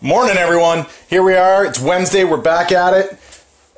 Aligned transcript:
Morning, 0.00 0.36
everyone. 0.36 0.86
Here 1.10 1.24
we 1.24 1.34
are. 1.34 1.64
It's 1.64 1.80
Wednesday. 1.80 2.22
We're 2.22 2.36
back 2.36 2.70
at 2.70 2.94
it. 2.94 3.18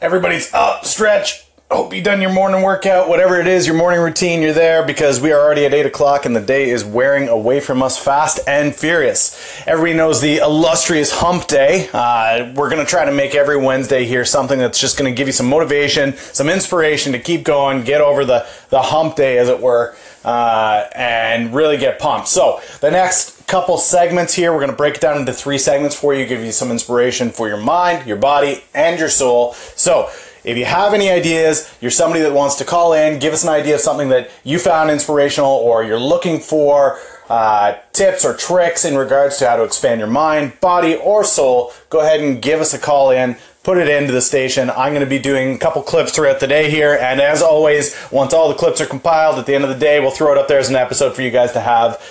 Everybody's 0.03 0.53
up, 0.53 0.85
stretch. 0.85 1.47
Hope 1.71 1.95
you 1.95 2.03
done 2.03 2.21
your 2.21 2.33
morning 2.33 2.63
workout, 2.63 3.09
whatever 3.09 3.41
it 3.41 3.47
is, 3.47 3.65
your 3.65 3.77
morning 3.77 4.01
routine. 4.01 4.43
You're 4.43 4.53
there 4.53 4.85
because 4.85 5.21
we 5.21 5.31
are 5.31 5.41
already 5.41 5.65
at 5.65 5.73
eight 5.73 5.87
o'clock, 5.87 6.27
and 6.27 6.35
the 6.35 6.41
day 6.41 6.69
is 6.69 6.85
wearing 6.85 7.29
away 7.29 7.61
from 7.61 7.81
us 7.81 7.97
fast 7.97 8.41
and 8.49 8.75
furious. 8.75 9.39
Everybody 9.69 9.95
knows 9.95 10.21
the 10.21 10.39
illustrious 10.39 11.13
Hump 11.13 11.47
Day. 11.47 11.89
Uh, 11.93 12.53
we're 12.57 12.71
gonna 12.71 12.85
try 12.85 13.05
to 13.05 13.13
make 13.13 13.37
every 13.37 13.57
Wednesday 13.57 14.05
here 14.05 14.25
something 14.25 14.59
that's 14.59 14.81
just 14.81 14.99
gonna 14.99 15.13
give 15.13 15.29
you 15.29 15.33
some 15.33 15.49
motivation, 15.49 16.17
some 16.17 16.49
inspiration 16.49 17.13
to 17.13 17.21
keep 17.21 17.45
going, 17.45 17.85
get 17.85 18.01
over 18.01 18.25
the 18.25 18.49
the 18.71 18.83
Hump 18.83 19.15
Day, 19.15 19.39
as 19.39 19.49
it 19.49 19.61
were, 19.61 19.95
uh, 20.25 20.89
and 20.93 21.55
really 21.55 21.77
get 21.77 22.01
pumped. 22.01 22.27
So 22.27 22.61
the 22.81 22.91
next 22.91 23.47
couple 23.47 23.79
segments 23.79 24.33
here. 24.33 24.53
We're 24.53 24.61
going 24.61 24.71
to 24.71 24.77
break 24.77 24.95
it 24.95 25.01
down 25.01 25.19
into 25.19 25.33
three 25.33 25.59
segments 25.59 25.97
for 25.97 26.15
you, 26.15 26.25
give 26.25 26.45
you 26.45 26.53
some 26.53 26.71
inspiration 26.71 27.31
for 27.31 27.49
your 27.49 27.57
mind, 27.57 28.07
your 28.07 28.17
body, 28.17 28.63
and 28.75 28.97
your 28.97 29.09
soul. 29.09 29.55
So, 29.75 30.09
if 30.45 30.57
you 30.57 30.65
have 30.65 30.95
any 30.95 31.11
ideas, 31.11 31.73
you're 31.81 31.91
somebody 31.91 32.23
that 32.23 32.33
wants 32.33 32.57
to 32.57 32.65
call 32.65 32.93
in, 32.93 33.19
give 33.19 33.33
us 33.33 33.43
an 33.43 33.51
idea 33.51 33.75
of 33.75 33.81
something 33.81 34.09
that 34.09 34.31
you 34.45 34.59
found 34.59 34.91
inspirational 34.91 35.51
or 35.51 35.85
you're 35.85 36.01
looking 36.01 36.41
for 36.41 36.99
uh, 37.31 37.79
tips 37.93 38.25
or 38.25 38.35
tricks 38.35 38.85
in 38.85 38.97
regards 38.97 39.39
to 39.39 39.49
how 39.49 39.57
to 39.57 39.63
expand 39.63 40.01
your 40.01 40.09
mind, 40.09 40.61
body, 40.61 40.97
or 40.97 41.23
soul, 41.23 41.73
go 41.89 42.01
ahead 42.01 42.21
and 42.21 42.43
give 42.43 42.61
us 42.61 42.75
a 42.75 42.79
call 42.79 43.11
in. 43.11 43.37
Put 43.63 43.79
it 43.79 43.89
into 43.89 44.13
the 44.13 44.23
station. 44.23 44.71
I'm 44.71 44.93
going 44.93 45.05
to 45.05 45.07
be 45.07 45.19
doing 45.19 45.55
a 45.55 45.59
couple 45.59 45.83
clips 45.83 46.13
throughout 46.13 46.41
the 46.41 46.47
day 46.47 46.71
here. 46.71 46.99
And 47.01 47.21
as 47.21 47.43
always, 47.43 47.95
once 48.11 48.33
all 48.33 48.49
the 48.49 48.55
clips 48.55 48.81
are 48.81 48.87
compiled 48.87 49.39
at 49.39 49.47
the 49.47 49.55
end 49.55 49.65
of 49.65 49.71
the 49.71 49.77
day, 49.77 50.01
we'll 50.01 50.11
throw 50.11 50.33
it 50.33 50.39
up 50.39 50.49
there 50.49 50.59
as 50.59 50.71
an 50.71 50.77
episode 50.77 51.15
for 51.15 51.23
you 51.23 51.31
guys 51.31 51.53
to 51.53 51.61
have 51.61 52.03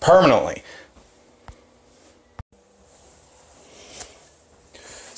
permanently. 0.00 0.62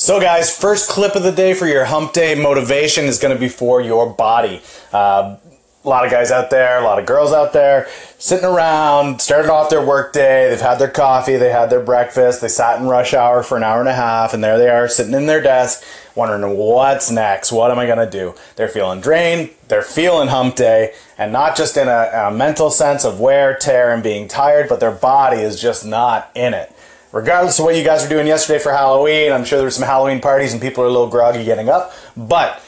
So, 0.00 0.20
guys, 0.20 0.56
first 0.56 0.88
clip 0.88 1.16
of 1.16 1.24
the 1.24 1.32
day 1.32 1.54
for 1.54 1.66
your 1.66 1.84
hump 1.84 2.12
day 2.12 2.36
motivation 2.36 3.06
is 3.06 3.18
going 3.18 3.34
to 3.34 3.40
be 3.40 3.48
for 3.48 3.80
your 3.80 4.08
body. 4.08 4.62
Uh, 4.92 5.38
a 5.84 5.88
lot 5.88 6.04
of 6.04 6.12
guys 6.12 6.30
out 6.30 6.50
there, 6.50 6.78
a 6.78 6.84
lot 6.84 7.00
of 7.00 7.06
girls 7.06 7.32
out 7.32 7.52
there, 7.52 7.88
sitting 8.16 8.44
around, 8.44 9.20
started 9.20 9.50
off 9.50 9.70
their 9.70 9.84
work 9.84 10.12
day. 10.12 10.50
They've 10.50 10.60
had 10.60 10.78
their 10.78 10.88
coffee, 10.88 11.34
they 11.34 11.50
had 11.50 11.68
their 11.68 11.80
breakfast, 11.80 12.40
they 12.40 12.46
sat 12.46 12.80
in 12.80 12.86
rush 12.86 13.12
hour 13.12 13.42
for 13.42 13.56
an 13.56 13.64
hour 13.64 13.80
and 13.80 13.88
a 13.88 13.94
half, 13.94 14.34
and 14.34 14.44
there 14.44 14.56
they 14.56 14.68
are 14.68 14.86
sitting 14.86 15.14
in 15.14 15.26
their 15.26 15.42
desk, 15.42 15.82
wondering 16.14 16.56
what's 16.56 17.10
next? 17.10 17.50
What 17.50 17.72
am 17.72 17.80
I 17.80 17.86
going 17.86 17.98
to 17.98 18.08
do? 18.08 18.36
They're 18.54 18.68
feeling 18.68 19.00
drained, 19.00 19.50
they're 19.66 19.82
feeling 19.82 20.28
hump 20.28 20.54
day, 20.54 20.94
and 21.18 21.32
not 21.32 21.56
just 21.56 21.76
in 21.76 21.88
a, 21.88 22.28
a 22.28 22.30
mental 22.30 22.70
sense 22.70 23.04
of 23.04 23.18
wear, 23.18 23.56
tear, 23.56 23.92
and 23.92 24.04
being 24.04 24.28
tired, 24.28 24.68
but 24.68 24.78
their 24.78 24.92
body 24.92 25.40
is 25.40 25.60
just 25.60 25.84
not 25.84 26.30
in 26.36 26.54
it 26.54 26.72
regardless 27.12 27.58
of 27.58 27.64
what 27.64 27.76
you 27.76 27.84
guys 27.84 28.02
were 28.02 28.08
doing 28.08 28.26
yesterday 28.26 28.62
for 28.62 28.72
Halloween, 28.72 29.32
I'm 29.32 29.44
sure 29.44 29.58
there 29.58 29.66
were 29.66 29.70
some 29.70 29.86
Halloween 29.86 30.20
parties 30.20 30.52
and 30.52 30.62
people 30.62 30.84
are 30.84 30.86
a 30.86 30.90
little 30.90 31.08
groggy 31.08 31.44
getting 31.44 31.68
up. 31.68 31.92
But 32.16 32.62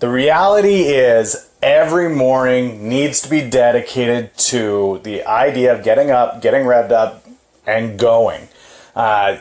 the 0.00 0.08
reality 0.08 0.82
is, 0.82 1.48
every 1.62 2.14
morning 2.14 2.88
needs 2.88 3.20
to 3.22 3.30
be 3.30 3.48
dedicated 3.48 4.36
to 4.36 5.00
the 5.02 5.24
idea 5.24 5.74
of 5.74 5.82
getting 5.82 6.10
up, 6.10 6.42
getting 6.42 6.64
revved 6.64 6.92
up, 6.92 7.24
and 7.66 7.98
going. 7.98 8.48
Uh, 8.94 9.38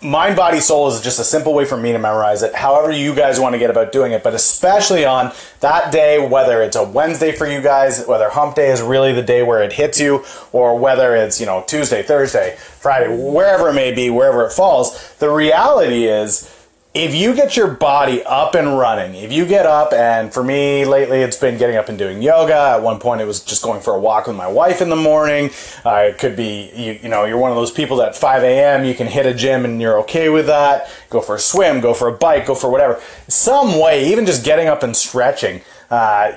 mind, 0.00 0.36
body, 0.36 0.60
soul 0.60 0.88
is 0.88 1.00
just 1.00 1.18
a 1.18 1.24
simple 1.24 1.54
way 1.54 1.64
for 1.64 1.76
me 1.76 1.92
to 1.92 1.98
memorize 1.98 2.42
it. 2.42 2.54
However, 2.54 2.92
you 2.92 3.14
guys 3.14 3.40
want 3.40 3.54
to 3.54 3.58
get 3.58 3.70
about 3.70 3.90
doing 3.90 4.12
it, 4.12 4.22
but 4.22 4.32
especially 4.32 5.04
on 5.04 5.32
that 5.60 5.90
day, 5.90 6.24
whether 6.24 6.62
it's 6.62 6.76
a 6.76 6.84
Wednesday 6.84 7.32
for 7.32 7.46
you 7.46 7.60
guys, 7.60 8.06
whether 8.06 8.30
hump 8.30 8.54
day 8.54 8.70
is 8.70 8.80
really 8.80 9.12
the 9.12 9.22
day 9.22 9.42
where 9.42 9.62
it 9.62 9.72
hits 9.72 9.98
you, 9.98 10.24
or 10.52 10.78
whether 10.78 11.16
it's, 11.16 11.40
you 11.40 11.46
know, 11.46 11.64
Tuesday, 11.66 12.02
Thursday, 12.02 12.56
Friday, 12.58 13.08
wherever 13.08 13.70
it 13.70 13.74
may 13.74 13.92
be, 13.92 14.08
wherever 14.08 14.46
it 14.46 14.52
falls, 14.52 15.14
the 15.14 15.30
reality 15.30 16.06
is 16.06 16.54
if 16.94 17.14
you 17.14 17.34
get 17.34 17.56
your 17.56 17.68
body 17.68 18.22
up 18.24 18.54
and 18.54 18.78
running, 18.78 19.14
if 19.14 19.30
you 19.30 19.44
get 19.44 19.66
up, 19.66 19.92
and 19.92 20.32
for 20.32 20.42
me 20.42 20.84
lately 20.86 21.20
it's 21.20 21.36
been 21.36 21.58
getting 21.58 21.76
up 21.76 21.88
and 21.88 21.98
doing 21.98 22.22
yoga. 22.22 22.54
At 22.76 22.82
one 22.82 22.98
point 22.98 23.20
it 23.20 23.26
was 23.26 23.44
just 23.44 23.62
going 23.62 23.80
for 23.80 23.94
a 23.94 23.98
walk 23.98 24.26
with 24.26 24.36
my 24.36 24.48
wife 24.48 24.80
in 24.80 24.88
the 24.88 24.96
morning. 24.96 25.50
Uh, 25.84 26.08
it 26.08 26.18
could 26.18 26.34
be, 26.34 26.70
you, 26.74 26.98
you 27.02 27.08
know, 27.08 27.24
you're 27.26 27.38
one 27.38 27.50
of 27.50 27.56
those 27.56 27.70
people 27.70 27.98
that 27.98 28.16
5 28.16 28.42
a.m. 28.42 28.84
you 28.84 28.94
can 28.94 29.06
hit 29.06 29.26
a 29.26 29.34
gym 29.34 29.64
and 29.64 29.80
you're 29.80 29.98
okay 30.00 30.30
with 30.30 30.46
that. 30.46 30.90
Go 31.10 31.20
for 31.20 31.34
a 31.34 31.38
swim, 31.38 31.80
go 31.80 31.92
for 31.92 32.08
a 32.08 32.12
bike, 32.12 32.46
go 32.46 32.54
for 32.54 32.70
whatever. 32.70 33.00
Some 33.28 33.78
way, 33.78 34.10
even 34.10 34.24
just 34.24 34.44
getting 34.44 34.66
up 34.66 34.82
and 34.82 34.96
stretching, 34.96 35.60
uh, 35.90 36.32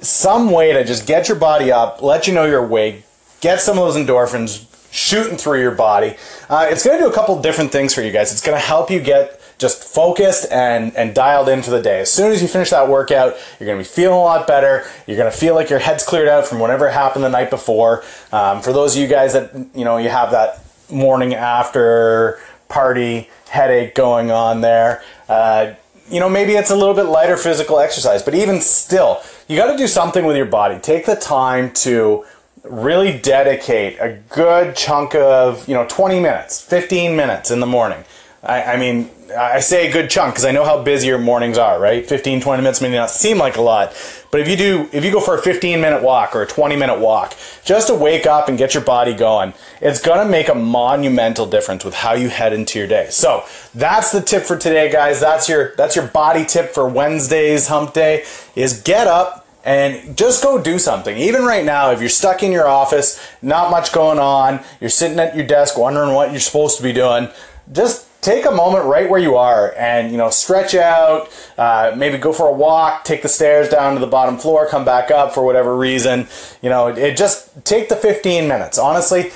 some 0.00 0.50
way 0.50 0.72
to 0.72 0.82
just 0.82 1.06
get 1.06 1.28
your 1.28 1.38
body 1.38 1.70
up, 1.70 2.00
let 2.00 2.26
you 2.26 2.32
know 2.32 2.46
you're 2.46 2.64
awake, 2.64 3.04
get 3.42 3.60
some 3.60 3.78
of 3.78 3.84
those 3.84 4.02
endorphins 4.02 4.66
shooting 4.90 5.36
through 5.36 5.60
your 5.60 5.70
body. 5.70 6.16
Uh, 6.48 6.66
it's 6.68 6.84
going 6.84 6.98
to 6.98 7.04
do 7.04 7.10
a 7.10 7.14
couple 7.14 7.40
different 7.40 7.70
things 7.70 7.94
for 7.94 8.02
you 8.02 8.10
guys. 8.10 8.32
It's 8.32 8.40
going 8.40 8.58
to 8.58 8.64
help 8.64 8.90
you 8.90 9.00
get 9.00 9.39
just 9.60 9.84
focused 9.84 10.50
and, 10.50 10.96
and 10.96 11.14
dialed 11.14 11.48
in 11.48 11.62
for 11.62 11.70
the 11.70 11.82
day. 11.82 12.00
As 12.00 12.10
soon 12.10 12.32
as 12.32 12.40
you 12.40 12.48
finish 12.48 12.70
that 12.70 12.88
workout, 12.88 13.36
you're 13.60 13.66
going 13.66 13.78
to 13.78 13.84
be 13.84 13.94
feeling 13.94 14.16
a 14.16 14.22
lot 14.22 14.46
better. 14.46 14.86
You're 15.06 15.18
going 15.18 15.30
to 15.30 15.36
feel 15.36 15.54
like 15.54 15.68
your 15.68 15.78
head's 15.78 16.02
cleared 16.02 16.28
out 16.28 16.46
from 16.46 16.58
whatever 16.58 16.90
happened 16.90 17.24
the 17.24 17.28
night 17.28 17.50
before. 17.50 18.02
Um, 18.32 18.62
for 18.62 18.72
those 18.72 18.96
of 18.96 19.02
you 19.02 19.06
guys 19.06 19.34
that, 19.34 19.54
you 19.74 19.84
know, 19.84 19.98
you 19.98 20.08
have 20.08 20.30
that 20.30 20.60
morning 20.90 21.34
after 21.34 22.40
party 22.68 23.28
headache 23.50 23.94
going 23.94 24.30
on 24.30 24.62
there, 24.62 25.02
uh, 25.28 25.74
you 26.08 26.18
know, 26.18 26.28
maybe 26.28 26.54
it's 26.54 26.70
a 26.70 26.76
little 26.76 26.94
bit 26.94 27.04
lighter 27.04 27.36
physical 27.36 27.78
exercise, 27.78 28.22
but 28.22 28.34
even 28.34 28.60
still, 28.60 29.22
you 29.46 29.56
got 29.56 29.70
to 29.70 29.76
do 29.78 29.86
something 29.86 30.24
with 30.24 30.36
your 30.36 30.46
body. 30.46 30.78
Take 30.80 31.06
the 31.06 31.14
time 31.14 31.72
to 31.74 32.24
really 32.64 33.16
dedicate 33.18 33.98
a 34.00 34.18
good 34.30 34.74
chunk 34.74 35.14
of, 35.14 35.68
you 35.68 35.74
know, 35.74 35.86
20 35.88 36.18
minutes, 36.18 36.60
15 36.62 37.14
minutes 37.14 37.50
in 37.50 37.60
the 37.60 37.66
morning. 37.66 38.04
I, 38.42 38.62
I 38.62 38.76
mean, 38.78 39.10
I 39.36 39.60
say 39.60 39.88
a 39.88 39.92
good 39.92 40.08
chunk 40.08 40.34
because 40.34 40.44
I 40.44 40.50
know 40.50 40.64
how 40.64 40.82
busy 40.82 41.08
your 41.08 41.18
mornings 41.18 41.58
are, 41.58 41.78
right? 41.78 42.06
15, 42.06 42.40
20 42.40 42.62
minutes 42.62 42.80
may 42.80 42.90
not 42.90 43.10
seem 43.10 43.36
like 43.36 43.56
a 43.56 43.60
lot, 43.60 43.94
but 44.30 44.40
if 44.40 44.48
you 44.48 44.56
do, 44.56 44.88
if 44.92 45.04
you 45.04 45.12
go 45.12 45.20
for 45.20 45.36
a 45.36 45.42
15 45.42 45.80
minute 45.80 46.02
walk 46.02 46.34
or 46.34 46.42
a 46.42 46.46
20 46.46 46.74
minute 46.76 46.98
walk, 46.98 47.36
just 47.64 47.88
to 47.88 47.94
wake 47.94 48.26
up 48.26 48.48
and 48.48 48.56
get 48.56 48.72
your 48.72 48.82
body 48.82 49.12
going, 49.14 49.52
it's 49.82 50.00
gonna 50.00 50.28
make 50.28 50.48
a 50.48 50.54
monumental 50.54 51.46
difference 51.46 51.84
with 51.84 51.94
how 51.94 52.14
you 52.14 52.28
head 52.28 52.52
into 52.52 52.78
your 52.78 52.88
day. 52.88 53.08
So 53.10 53.44
that's 53.74 54.10
the 54.10 54.22
tip 54.22 54.44
for 54.44 54.56
today, 54.56 54.90
guys. 54.90 55.20
That's 55.20 55.48
your 55.48 55.74
that's 55.76 55.94
your 55.94 56.06
body 56.06 56.46
tip 56.46 56.72
for 56.72 56.88
Wednesday's 56.88 57.68
Hump 57.68 57.92
Day. 57.92 58.24
Is 58.56 58.80
get 58.82 59.06
up 59.06 59.46
and 59.64 60.16
just 60.16 60.42
go 60.42 60.60
do 60.62 60.78
something. 60.78 61.16
Even 61.18 61.42
right 61.42 61.64
now, 61.64 61.90
if 61.90 62.00
you're 62.00 62.08
stuck 62.08 62.42
in 62.42 62.50
your 62.50 62.66
office, 62.66 63.20
not 63.42 63.70
much 63.70 63.92
going 63.92 64.18
on, 64.18 64.60
you're 64.80 64.88
sitting 64.88 65.18
at 65.18 65.36
your 65.36 65.46
desk 65.46 65.76
wondering 65.76 66.14
what 66.14 66.30
you're 66.30 66.40
supposed 66.40 66.78
to 66.78 66.82
be 66.82 66.94
doing, 66.94 67.28
just 67.70 68.06
take 68.20 68.44
a 68.46 68.50
moment 68.50 68.84
right 68.84 69.08
where 69.08 69.20
you 69.20 69.36
are 69.36 69.74
and 69.76 70.10
you 70.10 70.18
know 70.18 70.30
stretch 70.30 70.74
out 70.74 71.28
uh, 71.58 71.94
maybe 71.96 72.18
go 72.18 72.32
for 72.32 72.48
a 72.48 72.52
walk 72.52 73.04
take 73.04 73.22
the 73.22 73.28
stairs 73.28 73.68
down 73.68 73.94
to 73.94 74.00
the 74.00 74.06
bottom 74.06 74.36
floor 74.36 74.66
come 74.68 74.84
back 74.84 75.10
up 75.10 75.32
for 75.32 75.44
whatever 75.44 75.76
reason. 75.76 76.26
You 76.62 76.70
know 76.70 76.88
it, 76.88 76.98
it 76.98 77.16
just 77.16 77.64
take 77.64 77.88
the 77.88 77.96
15 77.96 78.48
minutes. 78.48 78.78
Honestly 78.78 79.30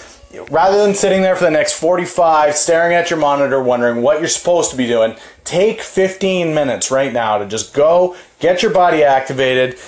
rather 0.51 0.85
than 0.85 0.95
sitting 0.95 1.23
there 1.23 1.37
for 1.37 1.45
the 1.45 1.51
next 1.51 1.79
45 1.79 2.57
staring 2.57 2.95
at 2.95 3.11
your 3.11 3.19
monitor 3.19 3.63
wondering 3.63 4.03
what 4.03 4.19
you're 4.19 4.29
supposed 4.29 4.71
to 4.71 4.77
be 4.77 4.87
doing 4.87 5.15
take 5.45 5.81
15 5.81 6.55
minutes 6.55 6.91
right 6.91 7.13
now 7.13 7.39
to 7.39 7.47
just 7.47 7.75
go 7.75 8.17
get 8.41 8.63
your 8.63 8.73
body 8.73 9.05
activated 9.05 9.79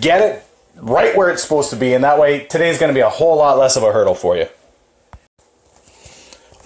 get 0.00 0.22
it 0.22 0.44
right 0.76 1.16
where 1.16 1.30
it's 1.30 1.42
supposed 1.42 1.70
to 1.70 1.76
be 1.76 1.92
and 1.92 2.04
that 2.04 2.18
way 2.18 2.46
today's 2.46 2.78
going 2.78 2.88
to 2.88 2.94
be 2.94 3.00
a 3.00 3.08
whole 3.08 3.36
lot 3.36 3.58
less 3.58 3.76
of 3.76 3.82
a 3.82 3.92
hurdle 3.92 4.14
for 4.14 4.36
you 4.36 4.46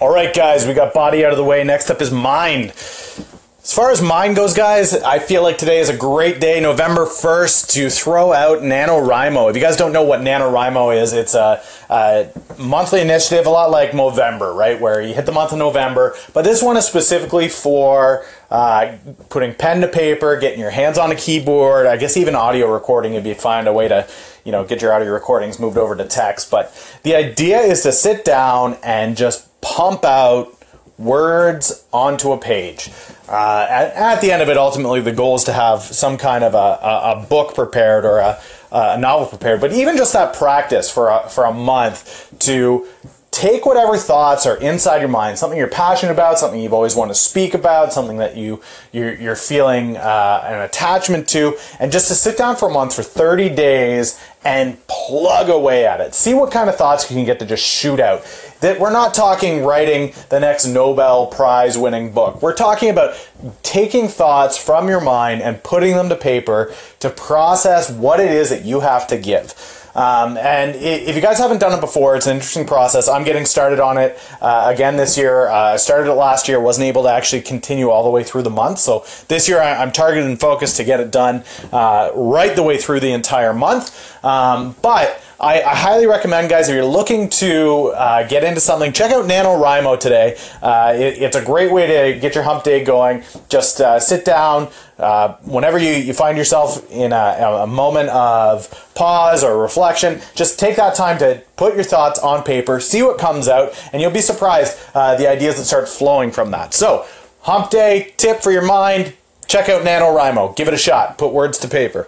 all 0.03 0.13
right, 0.13 0.35
guys, 0.35 0.67
we 0.67 0.73
got 0.73 0.93
body 0.93 1.23
out 1.23 1.31
of 1.31 1.37
the 1.37 1.45
way. 1.45 1.63
Next 1.63 1.89
up 1.89 2.01
is 2.01 2.11
mind. 2.11 2.71
As 2.71 3.73
far 3.73 3.89
as 3.89 4.01
mind 4.01 4.35
goes, 4.35 4.53
guys, 4.53 4.93
I 4.93 5.19
feel 5.19 5.43
like 5.43 5.57
today 5.57 5.79
is 5.79 5.87
a 5.87 5.95
great 5.95 6.41
day, 6.41 6.59
November 6.59 7.05
1st, 7.05 7.71
to 7.75 7.89
throw 7.89 8.33
out 8.33 8.59
NaNoWriMo. 8.59 9.49
If 9.49 9.55
you 9.55 9.61
guys 9.61 9.77
don't 9.77 9.93
know 9.93 10.03
what 10.03 10.19
NaNoWriMo 10.19 11.01
is, 11.01 11.13
it's 11.13 11.35
a, 11.35 11.63
a 11.89 12.29
monthly 12.59 12.99
initiative, 12.99 13.45
a 13.45 13.49
lot 13.49 13.71
like 13.71 13.91
Movember, 13.91 14.53
right? 14.53 14.77
Where 14.77 15.01
you 15.01 15.13
hit 15.13 15.25
the 15.25 15.31
month 15.31 15.53
of 15.53 15.57
November. 15.57 16.17
But 16.33 16.41
this 16.41 16.61
one 16.61 16.75
is 16.75 16.85
specifically 16.85 17.47
for 17.47 18.25
uh, 18.51 18.97
putting 19.29 19.55
pen 19.55 19.79
to 19.79 19.87
paper, 19.87 20.37
getting 20.37 20.59
your 20.59 20.71
hands 20.71 20.97
on 20.97 21.13
a 21.13 21.15
keyboard, 21.15 21.85
I 21.85 21.95
guess 21.95 22.17
even 22.17 22.35
audio 22.35 22.69
recording 22.69 23.13
if 23.13 23.25
you 23.25 23.35
find 23.35 23.69
a 23.69 23.73
way 23.73 23.87
to, 23.87 24.05
you 24.43 24.51
know, 24.51 24.65
get 24.65 24.81
your 24.81 24.91
audio 24.91 25.13
recordings 25.13 25.61
moved 25.61 25.77
over 25.77 25.95
to 25.95 26.03
text. 26.03 26.51
But 26.51 26.99
the 27.03 27.15
idea 27.15 27.61
is 27.61 27.83
to 27.83 27.93
sit 27.93 28.25
down 28.25 28.75
and 28.83 29.15
just 29.15 29.47
pump 29.63 30.05
out 30.05 30.55
words 30.97 31.85
onto 31.91 32.31
a 32.31 32.37
page. 32.37 32.89
Uh, 33.27 33.65
at, 33.69 33.93
at, 33.93 34.21
the 34.21 34.31
end 34.31 34.41
of 34.41 34.49
it, 34.49 34.57
ultimately, 34.57 35.01
the 35.01 35.11
goal 35.11 35.35
is 35.35 35.45
to 35.45 35.53
have 35.53 35.81
some 35.81 36.17
kind 36.17 36.43
of 36.43 36.53
a, 36.53 36.57
a, 36.57 37.11
a 37.17 37.25
book 37.27 37.55
prepared 37.55 38.05
or 38.05 38.19
a, 38.19 38.39
a, 38.71 38.97
novel 38.97 39.25
prepared. 39.25 39.61
But 39.61 39.73
even 39.73 39.97
just 39.97 40.13
that 40.13 40.35
practice 40.35 40.91
for 40.91 41.09
a, 41.09 41.29
for 41.29 41.45
a 41.45 41.53
month 41.53 42.33
to 42.39 42.85
take 43.33 43.65
whatever 43.65 43.97
thoughts 43.97 44.45
are 44.45 44.57
inside 44.57 44.99
your 44.99 45.09
mind, 45.09 45.37
something 45.37 45.57
you're 45.57 45.67
passionate 45.67 46.11
about, 46.11 46.37
something 46.37 46.61
you've 46.61 46.73
always 46.73 46.95
wanted 46.95 47.13
to 47.13 47.19
speak 47.19 47.55
about, 47.55 47.91
something 47.91 48.17
that 48.17 48.37
you 48.37 48.61
you're, 48.91 49.15
you're 49.15 49.35
feeling 49.35 49.97
uh, 49.97 50.43
an 50.45 50.61
attachment 50.61 51.27
to, 51.29 51.57
and 51.79 51.91
just 51.91 52.07
to 52.07 52.13
sit 52.13 52.37
down 52.37 52.55
for 52.55 52.69
a 52.69 52.71
month 52.71 52.95
for 52.95 53.03
30 53.03 53.49
days 53.49 54.23
and 54.45 54.77
plug 54.87 55.49
away 55.49 55.85
at 55.85 55.99
it. 55.99 56.13
See 56.13 56.33
what 56.33 56.51
kind 56.51 56.69
of 56.69 56.75
thoughts 56.75 57.09
you 57.09 57.15
can 57.15 57.25
get 57.25 57.39
to 57.39 57.45
just 57.45 57.65
shoot 57.65 57.99
out. 57.99 58.23
That 58.61 58.79
we're 58.79 58.91
not 58.91 59.13
talking 59.13 59.63
writing 59.63 60.13
the 60.29 60.39
next 60.39 60.67
Nobel 60.67 61.27
Prize 61.27 61.77
winning 61.77 62.13
book. 62.13 62.41
We're 62.41 62.53
talking 62.53 62.89
about 62.89 63.15
taking 63.63 64.07
thoughts 64.07 64.57
from 64.57 64.87
your 64.87 65.01
mind 65.01 65.41
and 65.41 65.61
putting 65.63 65.95
them 65.95 66.09
to 66.09 66.15
paper 66.15 66.73
to 66.99 67.09
process 67.09 67.89
what 67.89 68.19
it 68.19 68.31
is 68.31 68.49
that 68.49 68.63
you 68.63 68.81
have 68.81 69.07
to 69.07 69.17
give. 69.17 69.82
Um, 69.95 70.37
and 70.37 70.75
if 70.75 71.15
you 71.15 71.21
guys 71.21 71.37
haven't 71.37 71.59
done 71.59 71.77
it 71.77 71.81
before, 71.81 72.15
it's 72.15 72.27
an 72.27 72.35
interesting 72.35 72.65
process. 72.65 73.07
I'm 73.07 73.23
getting 73.23 73.45
started 73.45 73.79
on 73.79 73.97
it 73.97 74.19
uh, 74.41 74.71
again 74.73 74.97
this 74.97 75.17
year. 75.17 75.47
Uh, 75.47 75.73
I 75.73 75.75
started 75.77 76.09
it 76.09 76.15
last 76.15 76.47
year, 76.47 76.59
wasn't 76.59 76.85
able 76.85 77.03
to 77.03 77.09
actually 77.09 77.41
continue 77.41 77.89
all 77.89 78.03
the 78.03 78.09
way 78.09 78.23
through 78.23 78.43
the 78.43 78.49
month. 78.49 78.79
So 78.79 79.05
this 79.27 79.47
year 79.47 79.61
I'm 79.61 79.91
targeted 79.91 80.29
and 80.29 80.39
focused 80.39 80.77
to 80.77 80.83
get 80.83 80.99
it 80.99 81.11
done 81.11 81.43
uh, 81.71 82.11
right 82.15 82.55
the 82.55 82.63
way 82.63 82.77
through 82.77 83.01
the 83.01 83.11
entire 83.11 83.53
month. 83.53 84.23
Um, 84.25 84.75
but 84.81 85.21
I, 85.43 85.61
I, 85.61 85.75
highly 85.75 86.07
recommend, 86.07 86.49
guys, 86.49 86.69
if 86.69 86.75
you're 86.75 86.85
looking 86.85 87.27
to 87.29 87.87
uh, 87.87 88.25
get 88.25 88.45
into 88.45 88.61
something, 88.61 88.93
check 88.93 89.11
out 89.11 89.25
NaNoWriMo 89.25 89.99
today. 89.99 90.37
Uh, 90.61 90.93
it, 90.95 91.21
it's 91.21 91.35
a 91.35 91.43
great 91.43 91.69
way 91.69 91.85
to 91.85 92.19
get 92.19 92.33
your 92.33 92.45
hump 92.45 92.63
day 92.63 92.81
going. 92.81 93.23
Just 93.49 93.81
uh, 93.81 93.99
sit 93.99 94.23
down. 94.23 94.69
Uh, 94.97 95.35
whenever 95.43 95.77
you, 95.77 95.91
you 95.91 96.13
find 96.13 96.37
yourself 96.37 96.89
in 96.89 97.11
a, 97.11 97.61
a, 97.63 97.67
moment 97.67 98.07
of 98.09 98.93
pause 98.95 99.43
or 99.43 99.61
reflection, 99.61 100.21
just 100.33 100.57
take 100.57 100.77
that 100.77 100.95
time 100.95 101.17
to 101.17 101.43
put 101.57 101.75
your 101.75 101.83
thoughts 101.83 102.19
on 102.19 102.41
paper, 102.43 102.79
see 102.79 103.03
what 103.03 103.17
comes 103.17 103.49
out, 103.49 103.73
and 103.91 104.01
you'll 104.01 104.11
be 104.11 104.21
surprised 104.21 104.79
uh, 104.95 105.15
the 105.15 105.29
ideas 105.29 105.57
that 105.57 105.65
start 105.65 105.89
flowing 105.89 106.31
from 106.31 106.51
that. 106.51 106.73
So, 106.73 107.05
hump 107.41 107.69
day 107.69 108.13
tip 108.15 108.41
for 108.41 108.51
your 108.51 108.65
mind 108.65 109.13
check 109.47 109.67
out 109.67 109.83
NaNoWriMo. 109.83 110.55
Give 110.55 110.67
it 110.67 110.73
a 110.73 110.77
shot. 110.77 111.17
Put 111.17 111.33
words 111.33 111.57
to 111.59 111.67
paper. 111.67 112.07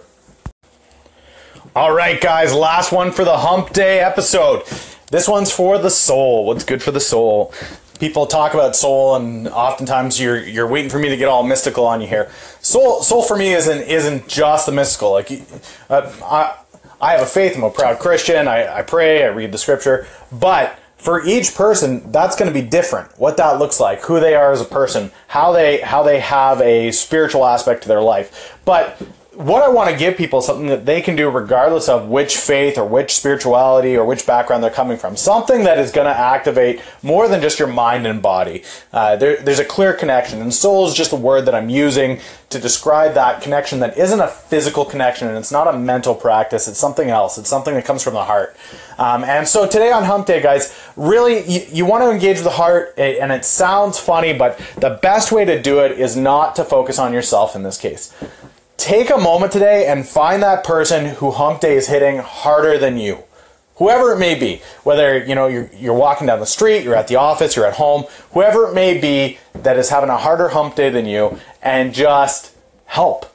All 1.76 1.92
right, 1.92 2.18
guys, 2.18 2.54
last 2.54 2.90
one 2.90 3.12
for 3.12 3.22
the 3.22 3.36
hump 3.36 3.74
day 3.74 4.00
episode. 4.00 4.64
This 5.10 5.28
one's 5.28 5.52
for 5.52 5.76
the 5.76 5.90
soul. 5.90 6.46
What's 6.46 6.64
good 6.64 6.82
for 6.82 6.90
the 6.90 7.00
soul? 7.00 7.52
People 8.00 8.26
talk 8.26 8.54
about 8.54 8.74
soul, 8.74 9.14
and 9.14 9.46
oftentimes 9.48 10.18
you're 10.18 10.42
you're 10.42 10.66
waiting 10.66 10.88
for 10.88 10.98
me 10.98 11.10
to 11.10 11.18
get 11.18 11.28
all 11.28 11.42
mystical 11.42 11.84
on 11.84 12.00
you 12.00 12.06
here. 12.06 12.30
Soul, 12.62 13.02
soul 13.02 13.22
for 13.22 13.36
me 13.36 13.52
isn't 13.52 13.82
isn't 13.82 14.26
just 14.26 14.64
the 14.64 14.72
mystical. 14.72 15.10
Like 15.10 15.30
uh, 15.90 16.10
I, 16.24 16.56
I 16.98 17.12
have 17.12 17.20
a 17.20 17.26
faith. 17.26 17.54
I'm 17.54 17.62
a 17.62 17.70
proud 17.70 17.98
Christian. 17.98 18.48
I, 18.48 18.78
I 18.78 18.80
pray. 18.80 19.24
I 19.24 19.26
read 19.26 19.52
the 19.52 19.58
scripture. 19.58 20.06
But 20.32 20.78
for 20.96 21.26
each 21.26 21.54
person, 21.54 22.10
that's 22.10 22.36
going 22.36 22.50
to 22.50 22.58
be 22.58 22.66
different. 22.66 23.10
What 23.18 23.36
that 23.36 23.58
looks 23.58 23.80
like, 23.80 24.00
who 24.00 24.18
they 24.18 24.34
are 24.34 24.50
as 24.50 24.62
a 24.62 24.64
person, 24.64 25.10
how 25.28 25.52
they 25.52 25.82
how 25.82 26.02
they 26.02 26.20
have 26.20 26.62
a 26.62 26.90
spiritual 26.92 27.44
aspect 27.44 27.82
to 27.82 27.88
their 27.88 28.00
life. 28.00 28.58
But 28.64 28.98
what 29.36 29.62
I 29.62 29.68
want 29.68 29.90
to 29.90 29.96
give 29.96 30.16
people 30.16 30.38
is 30.38 30.46
something 30.46 30.68
that 30.68 30.86
they 30.86 31.02
can 31.02 31.14
do 31.14 31.28
regardless 31.28 31.90
of 31.90 32.08
which 32.08 32.36
faith 32.36 32.78
or 32.78 32.86
which 32.86 33.12
spirituality 33.12 33.94
or 33.94 34.06
which 34.06 34.26
background 34.26 34.62
they're 34.62 34.70
coming 34.70 34.96
from. 34.96 35.14
Something 35.14 35.64
that 35.64 35.78
is 35.78 35.92
going 35.92 36.06
to 36.06 36.18
activate 36.18 36.80
more 37.02 37.28
than 37.28 37.42
just 37.42 37.58
your 37.58 37.68
mind 37.68 38.06
and 38.06 38.22
body. 38.22 38.64
Uh, 38.94 39.16
there, 39.16 39.36
there's 39.36 39.58
a 39.58 39.64
clear 39.64 39.92
connection, 39.92 40.40
and 40.40 40.54
soul 40.54 40.86
is 40.86 40.94
just 40.94 41.12
a 41.12 41.16
word 41.16 41.44
that 41.44 41.54
I'm 41.54 41.68
using 41.68 42.18
to 42.48 42.58
describe 42.58 43.12
that 43.14 43.42
connection 43.42 43.80
that 43.80 43.98
isn't 43.98 44.20
a 44.20 44.28
physical 44.28 44.84
connection 44.84 45.28
and 45.28 45.36
it's 45.36 45.52
not 45.52 45.66
a 45.66 45.76
mental 45.76 46.14
practice. 46.14 46.66
It's 46.68 46.78
something 46.78 47.10
else. 47.10 47.36
It's 47.36 47.50
something 47.50 47.74
that 47.74 47.84
comes 47.84 48.02
from 48.02 48.14
the 48.14 48.24
heart. 48.24 48.56
Um, 48.98 49.24
and 49.24 49.46
so 49.46 49.66
today 49.66 49.92
on 49.92 50.04
Hump 50.04 50.26
Day, 50.26 50.40
guys, 50.40 50.74
really 50.96 51.46
you, 51.46 51.66
you 51.70 51.84
want 51.84 52.04
to 52.04 52.10
engage 52.10 52.40
the 52.40 52.50
heart, 52.50 52.94
and 52.96 53.32
it 53.32 53.44
sounds 53.44 53.98
funny, 53.98 54.32
but 54.32 54.58
the 54.78 54.98
best 55.02 55.30
way 55.30 55.44
to 55.44 55.60
do 55.60 55.80
it 55.80 55.98
is 55.98 56.16
not 56.16 56.56
to 56.56 56.64
focus 56.64 56.98
on 56.98 57.12
yourself 57.12 57.54
in 57.54 57.62
this 57.64 57.76
case 57.76 58.14
take 58.76 59.10
a 59.10 59.18
moment 59.18 59.52
today 59.52 59.86
and 59.86 60.06
find 60.06 60.42
that 60.42 60.64
person 60.64 61.06
who 61.06 61.30
hump 61.30 61.60
day 61.60 61.76
is 61.76 61.88
hitting 61.88 62.18
harder 62.18 62.78
than 62.78 62.98
you. 62.98 63.24
Whoever 63.76 64.12
it 64.14 64.18
may 64.18 64.34
be 64.34 64.62
whether 64.84 65.22
you 65.22 65.34
know 65.34 65.48
you're, 65.48 65.70
you're 65.74 65.94
walking 65.94 66.26
down 66.26 66.40
the 66.40 66.46
street 66.46 66.82
you're 66.82 66.94
at 66.94 67.08
the 67.08 67.16
office 67.16 67.56
you're 67.56 67.66
at 67.66 67.74
home 67.74 68.04
whoever 68.32 68.68
it 68.68 68.74
may 68.74 68.98
be 68.98 69.38
that 69.54 69.76
is 69.76 69.90
having 69.90 70.08
a 70.08 70.16
harder 70.16 70.48
hump 70.48 70.76
day 70.76 70.88
than 70.88 71.04
you 71.04 71.38
and 71.62 71.92
just 71.92 72.56
help. 72.86 73.32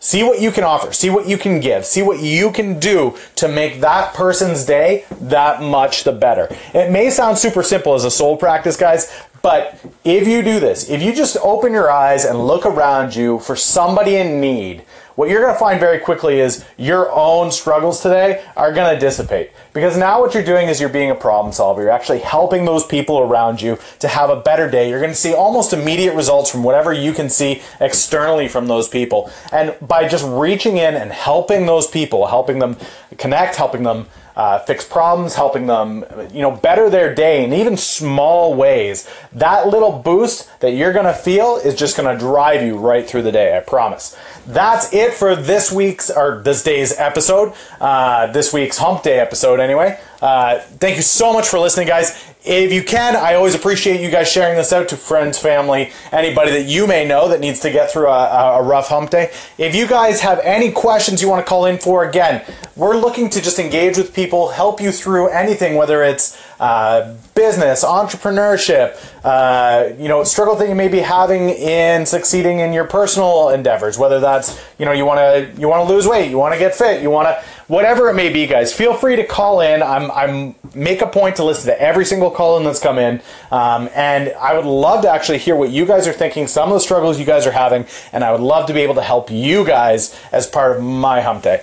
See 0.00 0.22
what 0.22 0.40
you 0.40 0.52
can 0.52 0.62
offer 0.62 0.92
see 0.92 1.10
what 1.10 1.26
you 1.26 1.38
can 1.38 1.58
give 1.60 1.86
see 1.86 2.02
what 2.02 2.20
you 2.20 2.52
can 2.52 2.78
do 2.78 3.16
to 3.36 3.48
make 3.48 3.80
that 3.80 4.14
person's 4.14 4.64
day 4.64 5.06
that 5.22 5.62
much 5.62 6.04
the 6.04 6.12
better. 6.12 6.48
It 6.74 6.92
may 6.92 7.08
sound 7.10 7.38
super 7.38 7.62
simple 7.62 7.94
as 7.94 8.04
a 8.04 8.10
soul 8.10 8.36
practice 8.36 8.76
guys 8.76 9.10
but 9.42 9.80
if 10.04 10.26
you 10.26 10.42
do 10.42 10.60
this, 10.60 10.88
if 10.88 11.02
you 11.02 11.14
just 11.14 11.36
open 11.38 11.72
your 11.72 11.90
eyes 11.90 12.24
and 12.24 12.46
look 12.46 12.66
around 12.66 13.14
you 13.14 13.38
for 13.38 13.56
somebody 13.56 14.16
in 14.16 14.40
need, 14.40 14.84
what 15.18 15.28
you're 15.28 15.40
going 15.40 15.52
to 15.52 15.58
find 15.58 15.80
very 15.80 15.98
quickly 15.98 16.38
is 16.38 16.64
your 16.76 17.10
own 17.10 17.50
struggles 17.50 18.00
today 18.00 18.40
are 18.56 18.72
going 18.72 18.94
to 18.94 19.00
dissipate. 19.00 19.50
Because 19.72 19.96
now 19.96 20.20
what 20.20 20.32
you're 20.32 20.44
doing 20.44 20.68
is 20.68 20.78
you're 20.78 20.88
being 20.88 21.10
a 21.10 21.14
problem 21.16 21.52
solver. 21.52 21.82
You're 21.82 21.90
actually 21.90 22.20
helping 22.20 22.64
those 22.64 22.86
people 22.86 23.18
around 23.18 23.60
you 23.60 23.80
to 23.98 24.06
have 24.06 24.30
a 24.30 24.36
better 24.36 24.70
day. 24.70 24.88
You're 24.88 25.00
going 25.00 25.10
to 25.10 25.16
see 25.16 25.34
almost 25.34 25.72
immediate 25.72 26.14
results 26.14 26.52
from 26.52 26.62
whatever 26.62 26.92
you 26.92 27.12
can 27.12 27.28
see 27.28 27.62
externally 27.80 28.46
from 28.46 28.68
those 28.68 28.88
people. 28.88 29.28
And 29.50 29.74
by 29.82 30.06
just 30.06 30.24
reaching 30.24 30.76
in 30.76 30.94
and 30.94 31.10
helping 31.10 31.66
those 31.66 31.88
people, 31.88 32.28
helping 32.28 32.60
them 32.60 32.76
connect, 33.16 33.56
helping 33.56 33.82
them 33.82 34.06
uh, 34.38 34.60
fix 34.60 34.84
problems, 34.84 35.34
helping 35.34 35.66
them, 35.66 36.04
you 36.32 36.40
know, 36.40 36.52
better 36.52 36.88
their 36.88 37.12
day 37.12 37.44
in 37.44 37.52
even 37.52 37.76
small 37.76 38.54
ways. 38.54 39.10
That 39.32 39.66
little 39.66 39.90
boost 39.90 40.48
that 40.60 40.70
you're 40.70 40.92
going 40.92 41.06
to 41.06 41.12
feel 41.12 41.56
is 41.56 41.74
just 41.74 41.96
going 41.96 42.16
to 42.16 42.18
drive 42.18 42.62
you 42.62 42.78
right 42.78 43.06
through 43.06 43.22
the 43.22 43.32
day. 43.32 43.56
I 43.56 43.60
promise. 43.60 44.16
That's 44.46 44.94
it 45.08 45.14
for 45.14 45.34
this 45.34 45.72
week's 45.72 46.10
or 46.10 46.40
this 46.42 46.62
day's 46.62 46.96
episode. 46.98 47.54
Uh, 47.80 48.26
this 48.28 48.52
week's 48.52 48.78
Hump 48.78 49.02
Day 49.02 49.18
episode, 49.18 49.58
anyway. 49.60 49.98
Uh, 50.20 50.58
thank 50.58 50.96
you 50.96 51.02
so 51.02 51.32
much 51.32 51.48
for 51.48 51.60
listening, 51.60 51.86
guys. 51.86 52.24
If 52.44 52.72
you 52.72 52.82
can, 52.82 53.14
I 53.14 53.34
always 53.34 53.54
appreciate 53.54 54.00
you 54.00 54.10
guys 54.10 54.30
sharing 54.30 54.56
this 54.56 54.72
out 54.72 54.88
to 54.88 54.96
friends, 54.96 55.38
family, 55.38 55.92
anybody 56.12 56.50
that 56.52 56.64
you 56.64 56.86
may 56.86 57.06
know 57.06 57.28
that 57.28 57.40
needs 57.40 57.60
to 57.60 57.70
get 57.70 57.90
through 57.90 58.08
a, 58.08 58.58
a 58.58 58.62
rough 58.62 58.88
hump 58.88 59.10
day. 59.10 59.30
If 59.58 59.74
you 59.74 59.86
guys 59.86 60.20
have 60.20 60.40
any 60.40 60.72
questions 60.72 61.20
you 61.20 61.28
want 61.28 61.44
to 61.44 61.48
call 61.48 61.66
in 61.66 61.78
for, 61.78 62.08
again, 62.08 62.44
we're 62.74 62.96
looking 62.96 63.28
to 63.30 63.40
just 63.40 63.58
engage 63.58 63.96
with 63.96 64.14
people, 64.14 64.48
help 64.48 64.80
you 64.80 64.92
through 64.92 65.28
anything, 65.28 65.76
whether 65.76 66.02
it's 66.02 66.40
uh, 66.58 67.16
business, 67.34 67.84
entrepreneurship, 67.84 68.96
uh, 69.24 69.94
you 70.00 70.08
know, 70.08 70.24
struggle 70.24 70.56
that 70.56 70.68
you 70.68 70.74
may 70.74 70.88
be 70.88 71.00
having 71.00 71.50
in 71.50 72.06
succeeding 72.06 72.60
in 72.60 72.72
your 72.72 72.84
personal 72.84 73.50
endeavors, 73.50 73.98
whether 73.98 74.20
that's, 74.20 74.64
you 74.78 74.84
know, 74.84 74.92
you 74.92 75.04
want 75.04 75.18
to, 75.18 75.60
you 75.60 75.68
want 75.68 75.86
to 75.86 75.92
lose 75.92 76.06
weight, 76.06 76.30
you 76.30 76.38
want 76.38 76.54
to 76.54 76.58
get 76.58 76.74
fit, 76.74 77.02
you 77.02 77.10
want 77.10 77.28
to, 77.28 77.44
whatever 77.68 78.08
it 78.08 78.14
may 78.14 78.30
be, 78.30 78.46
guys, 78.46 78.72
feel 78.72 78.94
free 78.94 79.16
to 79.16 79.24
call 79.24 79.60
in. 79.60 79.82
I'm, 79.82 80.10
I'm 80.10 80.54
make 80.74 81.00
a 81.00 81.06
point 81.06 81.36
to 81.36 81.44
listen 81.44 81.66
to 81.66 81.80
every 81.80 82.04
single 82.04 82.30
call 82.30 82.58
in 82.58 82.64
that's 82.64 82.80
come 82.80 82.98
in. 82.98 83.22
Um, 83.50 83.88
and 83.94 84.32
I 84.32 84.54
would 84.54 84.64
love 84.64 85.02
to 85.02 85.10
actually 85.10 85.38
hear 85.38 85.54
what 85.54 85.70
you 85.70 85.86
guys 85.86 86.06
are 86.08 86.12
thinking, 86.12 86.46
some 86.46 86.68
of 86.68 86.74
the 86.74 86.80
struggles 86.80 87.18
you 87.18 87.24
guys 87.24 87.46
are 87.46 87.52
having, 87.52 87.86
and 88.12 88.24
I 88.24 88.32
would 88.32 88.40
love 88.40 88.66
to 88.66 88.74
be 88.74 88.80
able 88.80 88.96
to 88.96 89.02
help 89.02 89.30
you 89.30 89.64
guys 89.64 90.18
as 90.32 90.46
part 90.46 90.76
of 90.76 90.82
my 90.82 91.20
hump 91.20 91.44
day. 91.44 91.62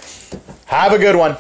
Have 0.68 0.94
a 0.94 0.98
good 0.98 1.16
one. 1.16 1.38